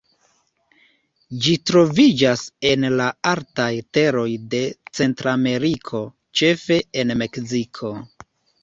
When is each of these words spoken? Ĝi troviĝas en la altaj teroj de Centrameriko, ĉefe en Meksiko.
Ĝi 1.47 1.53
troviĝas 1.71 2.47
en 2.71 2.89
la 3.03 3.11
altaj 3.33 3.69
teroj 3.99 4.27
de 4.55 4.63
Centrameriko, 5.03 6.03
ĉefe 6.43 6.85
en 7.05 7.21
Meksiko. 7.25 7.97